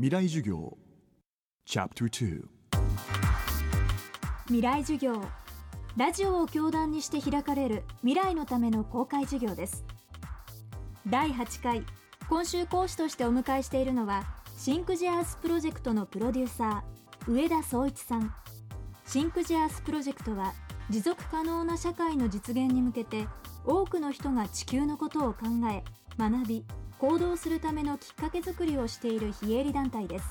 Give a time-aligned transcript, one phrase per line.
[0.00, 0.78] 未来授業。
[1.66, 2.44] チャプター
[4.46, 5.20] 未来授業。
[5.96, 9.84] ラジオを教壇にして開かれる未来のための公開授業です。
[11.08, 11.82] 第8回。
[12.28, 14.22] 今週講師としてお迎えしているのは
[14.56, 18.32] Think the Earth プロジェクトのプロデューサー上田壮一さん。
[19.04, 20.52] シンクジアースプロジェクトは
[20.90, 23.26] 持続可能な社会の実現に向けて
[23.66, 25.82] 多くの人が地球のことを考え
[26.16, 26.64] 学び
[26.98, 30.24] 行動するためのきっかけづくりをしている非営利団体です。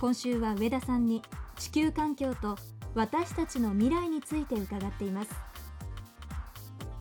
[0.00, 1.22] 今週は上田さんに
[1.58, 2.56] 地球環境と
[2.94, 5.30] 私たちの未来について伺っています。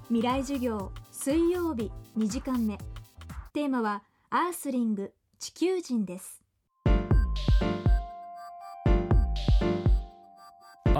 [0.10, 2.78] 未来授業水曜日2時間目。
[3.54, 6.41] テーマはアースリング地球人です。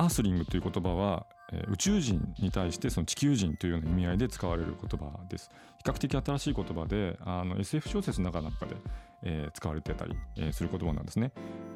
[0.02, 5.52] アースリングという言葉はえ宇宙人に対してその地球人というような意味合いで使われる言葉です。
[5.78, 8.76] 比較的新しい言葉であの SF 小説の中なんかで、
[9.24, 11.32] えー使われてたり、えーする言葉なんですね。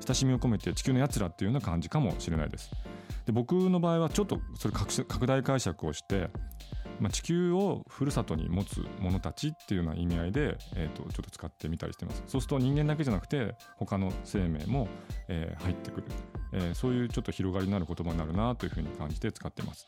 [0.06, 2.72] 親しみを込めて地球のやつらっていうような感じかもしれないです。
[3.26, 6.30] で僕の場合はちょっとそれ拡大解釈をして、
[7.00, 12.24] まあ、地球をふるさとに持つ者たちっていうような意味合いで、えー、とちょっと使ってみたりしてます。
[12.28, 14.88] そうすると人間だけじゃなくて他の生命も、
[15.28, 16.08] えー入ってくる、
[16.54, 19.88] えーそういうちょっと広がりのある言葉になるなというふうに感じて使ってます。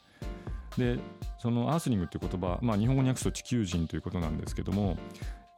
[0.77, 0.99] で
[1.39, 4.97] そのアースリングっていう言葉、まあ、日本語に訳すと地球人ということなんですけども、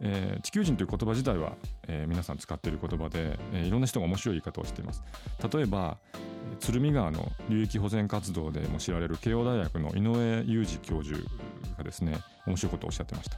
[0.01, 1.53] えー地球人という言葉自体は、
[1.87, 5.03] えー皆さん使っている言葉で、えーいろんな人が面白い言い方をしています。
[5.51, 5.97] 例えば
[6.59, 11.19] 鶴見川の流域保全活動でも知られる慶応大学の井上裕二教授
[11.77, 13.37] がですね面白いことをおっしゃってました、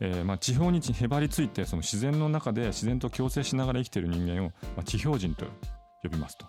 [0.00, 5.46] えーまあ、地表にへばりついてその自然の中で自然と共生しながら生きている人間を、まあ、地表人と
[6.02, 6.46] 呼びますと。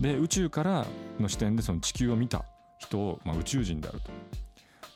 [0.00, 0.86] で宇宙から
[1.18, 2.44] の視点でその地球を見た
[2.78, 4.10] 人を、まあ、宇宙人であると。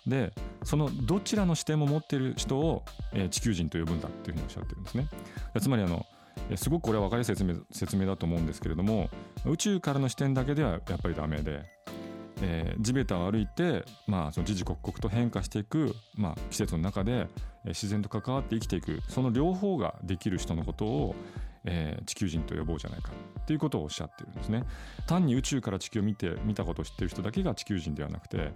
[0.07, 0.33] で
[0.65, 5.09] そのどちらの視点も持っている人を、えー地球人と呼ぶんだっていうふうにおっしゃってるんですね。
[5.61, 6.13] つまりあのえー
[6.57, 9.09] すごくこれは分かりやすい説明説明だと思うんですけれども
[9.47, 11.63] 宇宙からの視点だけではやっぱりダメで、
[12.43, 17.29] えー地べたを歩いて、まあ、その時々刻々と変化していく、まあ、季節の中で、
[17.65, 21.15] 自然と関わって生きていくその両方ができる人のことを、
[21.65, 24.65] えー地球人と呼ぼうじゃないかっていうことをおっしゃってるんですね。
[25.07, 28.53] 単に宇宙から地球を見て見たことを知ってる人だけが地球人ではなくて、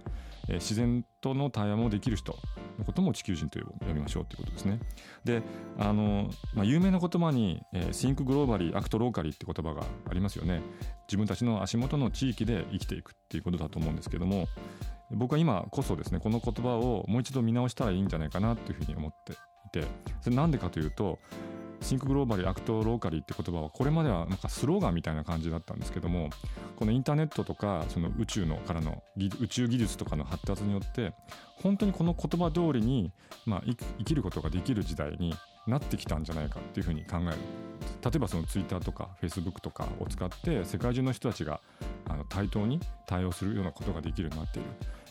[0.49, 2.37] えー自然との対話もできる人
[2.77, 4.79] のことも地球人と呼びましょうということですね。
[5.23, 5.41] で
[5.77, 10.61] あの、まあ、有名な言葉に「えー Think Globally Act Locally」って言葉がありますよね。
[11.07, 14.47] 自分たちの足元の地域で生きていくっていうことだと思うんですけども
[15.11, 19.35] 僕は今こそですねこの言葉をもう一度見直したらいいんじゃないかなというふうに思ってい
[19.71, 19.87] て
[20.21, 21.19] それなんでかというと
[21.81, 26.29] Think globally act locally って言葉はこれまではなんかスローガンみたいな感じだったんですけども
[26.75, 31.13] このインターネットとかその宇宙のからの宇宙技術とかの発達によって
[31.55, 33.11] 本当にこの言葉通りに、
[33.45, 35.33] まあ、生きることができる時代に
[35.65, 37.37] なってきたんじゃないかっていうふうに考える
[38.03, 41.61] 例えばそのツイッターとかフェイスブックとかを使って世界中の人たちが
[42.07, 44.69] あの対等に対応するようなことができるようになっている。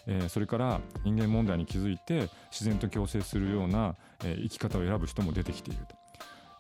[0.08, 5.96] えーそれから人間問題に気づいて自然と共生するような、えー生き方を選ぶ人も出てきていると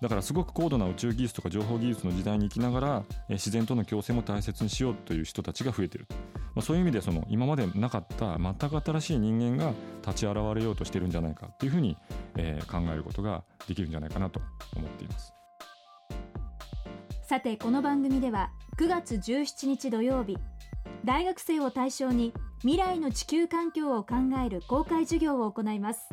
[0.00, 6.06] だからすごく高度な宇宙技術とか情報技術の時代に生きながら、自然との共生も大切にしようという人たちが増えている、
[6.54, 9.72] まあ、そういう意味でその今までなかった全く新しい人間が
[10.06, 11.96] 立ち現れようとしてるんじゃないかというふうに、
[12.36, 14.40] え考えることができるんじゃないかなと
[14.76, 15.32] 思っています。
[17.22, 20.38] さてこの番組では9月17日土曜日
[21.04, 24.14] 大学生を対象に未来の地球環境を考
[24.44, 26.08] える公開授業を行います。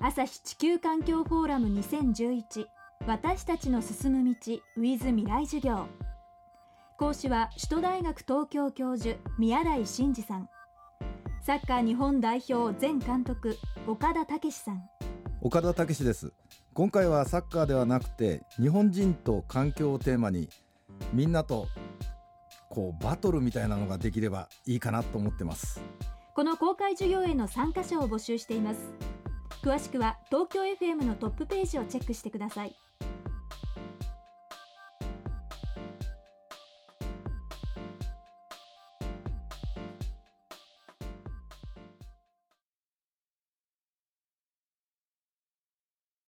[0.00, 2.66] 朝日地球環境フォーラム2011
[3.06, 4.34] 私たちの進む道
[4.76, 5.86] with 未来授業。
[6.98, 10.48] 講師は首都大学東京教授宮台真司さん。
[11.40, 13.56] サッカー日本代表前監督
[13.86, 14.82] 岡田武史さん。
[15.40, 16.32] 岡田武史です。
[16.74, 20.48] 今回はサッカーではなくて日本人と環境をテーマに
[21.12, 21.68] みんなと
[22.68, 25.80] こうバトルみたいなのができればいいかなと思ってます。
[26.34, 28.80] この公開授業への参加者を募集しています。
[29.62, 32.76] 詳しくは東京 FM のトップページをチェックしてください